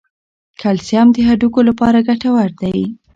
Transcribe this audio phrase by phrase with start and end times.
[0.61, 2.77] کلسیم د هډوکو لپاره ګټور دی.